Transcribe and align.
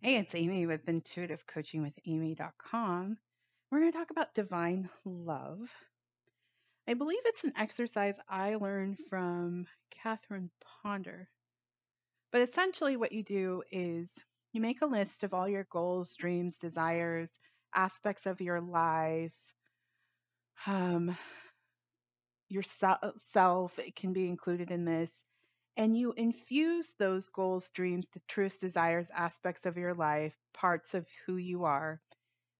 Hey, 0.00 0.18
it's 0.18 0.36
Amy 0.36 0.64
with 0.64 0.86
intuitivecoachingwithamy.com. 0.86 3.18
We're 3.68 3.80
going 3.80 3.90
to 3.90 3.98
talk 3.98 4.12
about 4.12 4.32
divine 4.32 4.88
love. 5.04 5.72
I 6.86 6.94
believe 6.94 7.18
it's 7.24 7.42
an 7.42 7.54
exercise 7.56 8.16
I 8.28 8.54
learned 8.54 9.00
from 9.10 9.66
Catherine 9.90 10.52
Ponder. 10.84 11.28
But 12.30 12.42
essentially, 12.42 12.96
what 12.96 13.10
you 13.10 13.24
do 13.24 13.64
is 13.72 14.14
you 14.52 14.60
make 14.60 14.82
a 14.82 14.86
list 14.86 15.24
of 15.24 15.34
all 15.34 15.48
your 15.48 15.66
goals, 15.68 16.14
dreams, 16.14 16.58
desires, 16.58 17.36
aspects 17.74 18.26
of 18.26 18.40
your 18.40 18.60
life, 18.60 19.34
um, 20.68 21.18
yourself. 22.48 23.80
It 23.80 23.96
can 23.96 24.12
be 24.12 24.28
included 24.28 24.70
in 24.70 24.84
this 24.84 25.24
and 25.78 25.96
you 25.96 26.12
infuse 26.12 26.94
those 26.98 27.30
goals, 27.30 27.70
dreams, 27.70 28.10
the 28.10 28.20
truest 28.28 28.60
desires, 28.60 29.10
aspects 29.14 29.66
of 29.66 29.78
your 29.78 29.94
life, 29.94 30.36
parts 30.52 30.94
of 30.94 31.08
who 31.26 31.36
you 31.36 31.64
are 31.64 32.02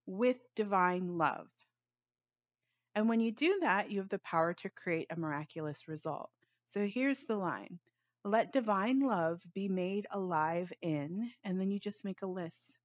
with 0.07 0.39
divine 0.55 1.19
love. 1.19 1.49
And 2.95 3.09
when 3.09 3.21
you 3.21 3.33
do 3.33 3.61
that, 3.63 3.91
you 3.91 4.01
have 4.01 4.11
the 4.11 4.19
power 4.21 4.55
to 4.55 4.71
create 4.71 5.09
a 5.11 5.19
miraculous 5.19 5.89
result. 5.89 6.31
So 6.67 6.87
here's 6.87 7.27
the 7.27 7.37
line 7.37 7.81
Let 8.25 8.53
divine 8.53 9.01
love 9.01 9.43
be 9.55 9.69
made 9.69 10.07
alive 10.11 10.73
in, 10.83 11.33
and 11.45 11.61
then 11.61 11.71
you 11.71 11.81
just 11.81 12.05
make 12.05 12.23
a 12.23 12.27
list. 12.27 12.79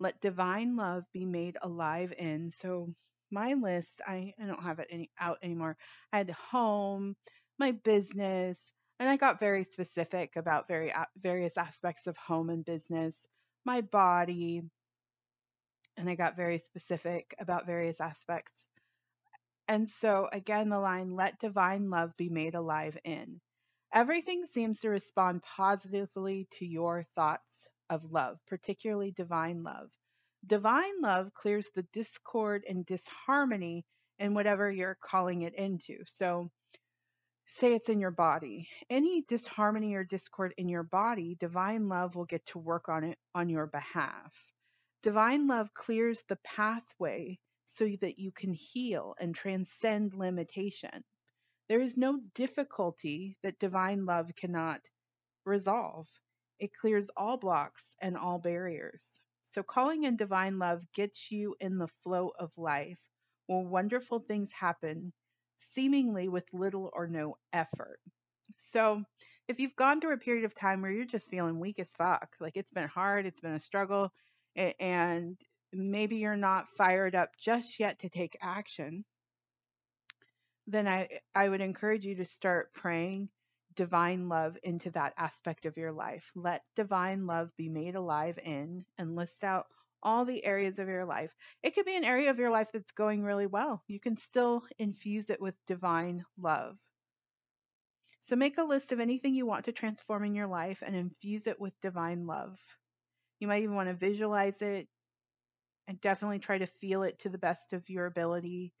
Let 0.00 0.20
divine 0.20 0.76
love 0.76 1.04
be 1.12 1.24
made 1.26 1.56
alive 1.62 2.12
in. 2.18 2.50
So 2.50 2.94
my 3.30 3.54
list, 3.54 4.02
I, 4.06 4.34
I 4.40 4.46
don't 4.46 4.62
have 4.62 4.80
it 4.80 4.88
any, 4.90 5.10
out 5.18 5.38
anymore. 5.42 5.76
I 6.12 6.18
had 6.18 6.30
home, 6.30 7.16
my 7.58 7.72
business, 7.72 8.72
and 8.98 9.08
I 9.08 9.16
got 9.16 9.40
very 9.40 9.64
specific 9.64 10.36
about 10.36 10.68
very 10.68 10.92
various 11.16 11.58
aspects 11.58 12.06
of 12.06 12.16
home 12.16 12.50
and 12.50 12.64
business, 12.64 13.26
my 13.64 13.80
body, 13.80 14.62
and 15.96 16.08
I 16.08 16.14
got 16.14 16.36
very 16.36 16.58
specific 16.58 17.34
about 17.38 17.66
various 17.66 18.00
aspects. 18.00 18.66
And 19.68 19.88
so 19.88 20.28
again, 20.30 20.68
the 20.68 20.78
line, 20.78 21.14
let 21.14 21.38
divine 21.38 21.90
love 21.90 22.16
be 22.16 22.28
made 22.28 22.54
alive 22.54 22.98
in. 23.04 23.40
Everything 23.92 24.44
seems 24.44 24.80
to 24.80 24.88
respond 24.90 25.42
positively 25.42 26.48
to 26.58 26.66
your 26.66 27.04
thoughts 27.14 27.68
of 27.88 28.10
love, 28.10 28.38
particularly 28.46 29.12
divine 29.12 29.62
love. 29.62 29.90
Divine 30.46 31.00
love 31.00 31.32
clears 31.32 31.70
the 31.74 31.86
discord 31.92 32.64
and 32.68 32.84
disharmony 32.84 33.84
in 34.18 34.34
whatever 34.34 34.70
you're 34.70 34.98
calling 35.00 35.42
it 35.42 35.54
into. 35.54 35.98
So 36.06 36.50
say 37.46 37.74
it's 37.74 37.88
in 37.88 38.00
your 38.00 38.10
body. 38.10 38.68
Any 38.90 39.22
disharmony 39.22 39.94
or 39.94 40.04
discord 40.04 40.54
in 40.56 40.68
your 40.68 40.82
body, 40.82 41.34
divine 41.34 41.88
love 41.88 42.16
will 42.16 42.24
get 42.24 42.44
to 42.46 42.58
work 42.58 42.88
on 42.88 43.04
it 43.04 43.18
on 43.34 43.48
your 43.48 43.66
behalf. 43.66 44.32
Divine 45.02 45.46
love 45.46 45.72
clears 45.74 46.24
the 46.28 46.36
pathway 46.44 47.38
so 47.66 47.88
that 48.00 48.18
you 48.18 48.32
can 48.32 48.52
heal 48.52 49.14
and 49.18 49.34
transcend 49.34 50.14
limitation. 50.14 51.04
There 51.68 51.80
is 51.80 51.96
no 51.96 52.20
difficulty 52.34 53.36
that 53.42 53.58
divine 53.58 54.06
love 54.06 54.30
cannot 54.36 54.80
resolve. 55.44 56.08
It 56.58 56.74
clears 56.74 57.10
all 57.16 57.36
blocks 57.36 57.94
and 58.00 58.16
all 58.16 58.38
barriers. 58.38 59.18
So, 59.44 59.62
calling 59.62 60.04
in 60.04 60.16
divine 60.16 60.58
love 60.58 60.82
gets 60.92 61.30
you 61.30 61.56
in 61.60 61.78
the 61.78 61.88
flow 62.02 62.32
of 62.38 62.56
life 62.58 63.00
where 63.46 63.60
wonderful 63.60 64.20
things 64.20 64.52
happen 64.52 65.12
seemingly 65.56 66.28
with 66.28 66.52
little 66.52 66.90
or 66.92 67.06
no 67.06 67.36
effort. 67.52 68.00
So, 68.58 69.04
if 69.48 69.60
you've 69.60 69.76
gone 69.76 70.00
through 70.00 70.14
a 70.14 70.18
period 70.18 70.44
of 70.44 70.54
time 70.54 70.82
where 70.82 70.90
you're 70.90 71.04
just 71.04 71.30
feeling 71.30 71.60
weak 71.60 71.78
as 71.78 71.92
fuck, 71.94 72.34
like 72.40 72.56
it's 72.56 72.70
been 72.70 72.88
hard, 72.88 73.26
it's 73.26 73.40
been 73.40 73.54
a 73.54 73.60
struggle, 73.60 74.12
and 74.56 75.36
maybe 75.72 76.16
you're 76.16 76.36
not 76.36 76.68
fired 76.68 77.14
up 77.14 77.30
just 77.38 77.80
yet 77.80 78.00
to 78.00 78.08
take 78.08 78.36
action, 78.40 79.04
then 80.66 80.86
I, 80.88 81.08
I 81.34 81.48
would 81.48 81.60
encourage 81.60 82.06
you 82.06 82.16
to 82.16 82.24
start 82.24 82.72
praying 82.72 83.28
divine 83.74 84.28
love 84.28 84.56
into 84.62 84.90
that 84.92 85.12
aspect 85.18 85.66
of 85.66 85.76
your 85.76 85.92
life. 85.92 86.30
Let 86.34 86.62
divine 86.76 87.26
love 87.26 87.50
be 87.56 87.68
made 87.68 87.96
alive 87.96 88.38
in 88.42 88.84
and 88.96 89.16
list 89.16 89.44
out 89.44 89.66
all 90.04 90.24
the 90.24 90.44
areas 90.44 90.78
of 90.78 90.88
your 90.88 91.04
life. 91.04 91.34
It 91.62 91.74
could 91.74 91.86
be 91.86 91.96
an 91.96 92.04
area 92.04 92.30
of 92.30 92.38
your 92.38 92.50
life 92.50 92.70
that's 92.72 92.92
going 92.92 93.24
really 93.24 93.46
well. 93.46 93.82
You 93.88 93.98
can 93.98 94.16
still 94.16 94.64
infuse 94.78 95.30
it 95.30 95.40
with 95.40 95.56
divine 95.66 96.24
love. 96.38 96.76
So 98.20 98.36
make 98.36 98.58
a 98.58 98.64
list 98.64 98.92
of 98.92 99.00
anything 99.00 99.34
you 99.34 99.46
want 99.46 99.66
to 99.66 99.72
transform 99.72 100.24
in 100.24 100.34
your 100.34 100.46
life 100.46 100.82
and 100.84 100.94
infuse 100.94 101.46
it 101.46 101.60
with 101.60 101.78
divine 101.80 102.26
love. 102.26 102.58
You 103.38 103.48
might 103.48 103.62
even 103.62 103.74
want 103.74 103.88
to 103.88 103.94
visualize 103.94 104.62
it 104.62 104.88
and 105.88 106.00
definitely 106.00 106.38
try 106.38 106.58
to 106.58 106.66
feel 106.66 107.02
it 107.02 107.18
to 107.20 107.28
the 107.28 107.38
best 107.38 107.72
of 107.72 107.90
your 107.90 108.06
ability. 108.06 108.72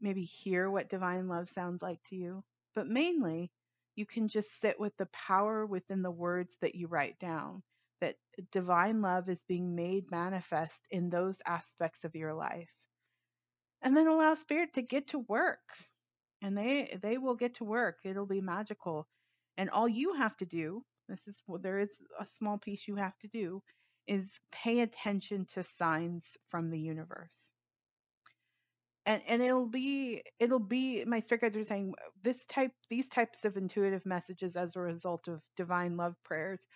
Maybe 0.00 0.22
hear 0.24 0.68
what 0.68 0.88
divine 0.88 1.28
love 1.28 1.48
sounds 1.48 1.82
like 1.82 2.02
to 2.08 2.16
you. 2.16 2.42
But 2.74 2.88
mainly, 2.88 3.52
you 3.94 4.06
can 4.06 4.26
just 4.26 4.60
sit 4.60 4.80
with 4.80 4.96
the 4.96 5.06
power 5.06 5.64
within 5.64 6.02
the 6.02 6.10
words 6.10 6.56
that 6.60 6.74
you 6.74 6.88
write 6.88 7.18
down 7.20 7.62
that 8.00 8.16
divine 8.52 9.00
love 9.00 9.28
is 9.28 9.44
being 9.44 9.74
made 9.74 10.10
manifest 10.10 10.82
in 10.90 11.10
those 11.10 11.40
aspects 11.46 12.04
of 12.04 12.14
your 12.14 12.34
life. 12.34 12.70
And 13.82 13.96
then 13.96 14.06
allow 14.06 14.34
spirit 14.34 14.74
to 14.74 14.82
get 14.82 15.08
to 15.08 15.18
work. 15.18 15.60
And 16.42 16.56
they 16.56 16.98
they 17.00 17.18
will 17.18 17.36
get 17.36 17.54
to 17.54 17.64
work. 17.64 17.98
It'll 18.04 18.26
be 18.26 18.40
magical. 18.40 19.06
And 19.56 19.70
all 19.70 19.88
you 19.88 20.14
have 20.14 20.36
to 20.38 20.46
do, 20.46 20.82
this 21.08 21.26
is 21.28 21.42
there 21.60 21.78
is 21.78 22.02
a 22.18 22.26
small 22.26 22.58
piece 22.58 22.88
you 22.88 22.96
have 22.96 23.16
to 23.20 23.28
do, 23.28 23.62
is 24.06 24.40
pay 24.52 24.80
attention 24.80 25.46
to 25.54 25.62
signs 25.62 26.36
from 26.46 26.70
the 26.70 26.78
universe. 26.78 27.52
And 29.06 29.22
and 29.28 29.42
it'll 29.42 29.68
be 29.68 30.22
it'll 30.38 30.58
be 30.58 31.04
my 31.04 31.20
spirit 31.20 31.42
guides 31.42 31.56
are 31.56 31.62
saying 31.62 31.94
this 32.22 32.46
type 32.46 32.72
these 32.88 33.08
types 33.08 33.44
of 33.44 33.56
intuitive 33.56 34.06
messages 34.06 34.56
as 34.56 34.76
a 34.76 34.80
result 34.80 35.28
of 35.28 35.42
divine 35.56 35.96
love 35.96 36.16
prayers 36.24 36.66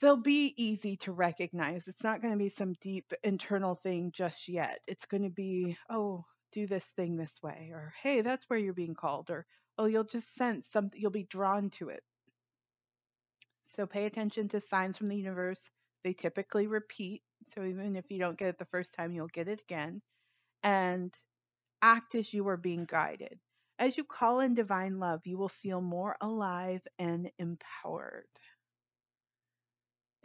they'll 0.00 0.16
be 0.16 0.54
easy 0.56 0.96
to 0.96 1.12
recognize. 1.12 1.86
It's 1.88 2.04
not 2.04 2.22
going 2.22 2.32
to 2.32 2.38
be 2.38 2.48
some 2.48 2.74
deep 2.80 3.12
internal 3.22 3.74
thing 3.74 4.12
just 4.12 4.48
yet. 4.48 4.80
It's 4.86 5.06
going 5.06 5.22
to 5.24 5.30
be, 5.30 5.76
oh, 5.88 6.24
do 6.52 6.66
this 6.66 6.86
thing 6.86 7.16
this 7.16 7.40
way, 7.42 7.70
or 7.72 7.92
hey, 8.02 8.22
that's 8.22 8.44
where 8.48 8.58
you're 8.58 8.72
being 8.72 8.94
called, 8.94 9.30
or 9.30 9.46
oh, 9.78 9.86
you'll 9.86 10.04
just 10.04 10.34
sense 10.34 10.66
something, 10.66 11.00
you'll 11.00 11.10
be 11.10 11.24
drawn 11.24 11.70
to 11.70 11.90
it. 11.90 12.02
So 13.62 13.86
pay 13.86 14.06
attention 14.06 14.48
to 14.48 14.60
signs 14.60 14.98
from 14.98 15.06
the 15.06 15.16
universe. 15.16 15.70
They 16.02 16.12
typically 16.12 16.66
repeat. 16.66 17.22
So 17.46 17.62
even 17.64 17.94
if 17.94 18.10
you 18.10 18.18
don't 18.18 18.38
get 18.38 18.48
it 18.48 18.58
the 18.58 18.64
first 18.64 18.94
time, 18.94 19.12
you'll 19.12 19.28
get 19.28 19.48
it 19.48 19.60
again. 19.60 20.02
And 20.62 21.14
act 21.80 22.14
as 22.14 22.34
you 22.34 22.48
are 22.48 22.56
being 22.56 22.84
guided. 22.84 23.38
As 23.78 23.96
you 23.96 24.04
call 24.04 24.40
in 24.40 24.54
divine 24.54 24.98
love, 24.98 25.20
you 25.24 25.38
will 25.38 25.48
feel 25.48 25.80
more 25.80 26.16
alive 26.20 26.82
and 26.98 27.30
empowered 27.38 28.26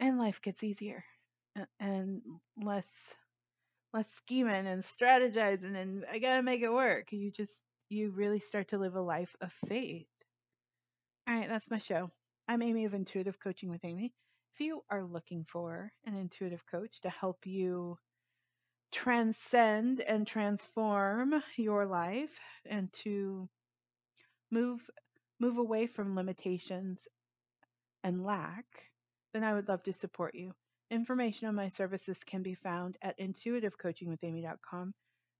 and 0.00 0.18
life 0.18 0.42
gets 0.42 0.62
easier 0.62 1.04
and 1.80 2.22
less 2.62 3.14
less 3.92 4.10
scheming 4.10 4.66
and 4.66 4.82
strategizing 4.82 5.74
and 5.76 6.04
I 6.10 6.18
gotta 6.18 6.42
make 6.42 6.62
it 6.62 6.72
work. 6.72 7.12
You 7.12 7.30
just 7.30 7.64
you 7.88 8.10
really 8.10 8.40
start 8.40 8.68
to 8.68 8.78
live 8.78 8.94
a 8.94 9.00
life 9.00 9.34
of 9.40 9.52
faith. 9.52 10.06
All 11.28 11.34
right, 11.34 11.48
that's 11.48 11.70
my 11.70 11.78
show. 11.78 12.10
I'm 12.48 12.62
Amy 12.62 12.84
of 12.84 12.94
Intuitive 12.94 13.40
Coaching 13.40 13.70
with 13.70 13.84
Amy. 13.84 14.12
If 14.54 14.60
you 14.60 14.82
are 14.90 15.04
looking 15.04 15.44
for 15.44 15.92
an 16.04 16.14
intuitive 16.14 16.64
coach 16.66 17.00
to 17.02 17.10
help 17.10 17.46
you 17.46 17.98
transcend 18.92 20.00
and 20.00 20.26
transform 20.26 21.42
your 21.56 21.86
life 21.86 22.38
and 22.64 22.92
to 22.92 23.48
move 24.50 24.88
move 25.38 25.58
away 25.58 25.86
from 25.86 26.16
limitations 26.16 27.08
and 28.02 28.24
lack 28.24 28.64
then 29.36 29.44
I 29.44 29.52
would 29.52 29.68
love 29.68 29.82
to 29.82 29.92
support 29.92 30.34
you. 30.34 30.52
Information 30.90 31.46
on 31.48 31.54
my 31.54 31.68
services 31.68 32.24
can 32.24 32.42
be 32.42 32.54
found 32.54 32.96
at 33.02 33.18
intuitivecoachingwithamy.com. 33.18 34.94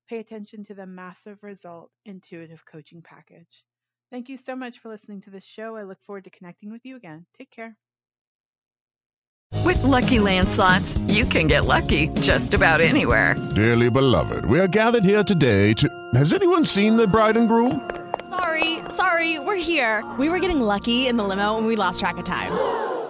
Pay 0.08 0.18
attention 0.18 0.64
to 0.64 0.74
the 0.74 0.86
massive 0.86 1.42
result 1.42 1.90
intuitive 2.04 2.64
coaching 2.66 3.00
package. 3.00 3.64
Thank 4.12 4.28
you 4.28 4.36
so 4.36 4.54
much 4.54 4.80
for 4.80 4.90
listening 4.90 5.22
to 5.22 5.30
this 5.30 5.46
show. 5.46 5.76
I 5.76 5.84
look 5.84 6.02
forward 6.02 6.24
to 6.24 6.30
connecting 6.30 6.70
with 6.70 6.84
you 6.84 6.96
again. 6.96 7.24
Take 7.38 7.50
care. 7.50 7.74
With 9.64 9.82
lucky 9.82 10.18
landslots, 10.18 11.00
you 11.12 11.24
can 11.24 11.46
get 11.46 11.64
lucky 11.64 12.08
just 12.20 12.52
about 12.52 12.82
anywhere. 12.82 13.34
Dearly 13.54 13.88
beloved, 13.88 14.44
we 14.44 14.60
are 14.60 14.68
gathered 14.68 15.04
here 15.04 15.24
today 15.24 15.72
to. 15.72 15.88
Has 16.14 16.34
anyone 16.34 16.66
seen 16.66 16.96
the 16.96 17.06
bride 17.08 17.38
and 17.38 17.48
groom? 17.48 17.90
Sorry, 18.28 18.80
sorry, 18.90 19.38
we're 19.38 19.56
here. 19.56 20.04
We 20.18 20.28
were 20.28 20.38
getting 20.38 20.60
lucky 20.60 21.06
in 21.06 21.16
the 21.16 21.24
limo 21.24 21.56
and 21.56 21.66
we 21.66 21.76
lost 21.76 22.00
track 22.00 22.18
of 22.18 22.24
time. 22.24 22.52